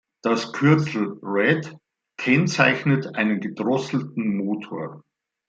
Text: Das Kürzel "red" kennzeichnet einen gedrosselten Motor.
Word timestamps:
Das 0.23 0.51
Kürzel 0.51 1.19
"red" 1.21 1.75
kennzeichnet 2.17 3.13
einen 3.13 3.39
gedrosselten 3.39 4.35
Motor. 4.35 5.03